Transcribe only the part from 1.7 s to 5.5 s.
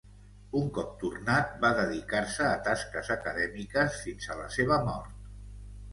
dedicar-se a tasques acadèmiques fins a la seva mort.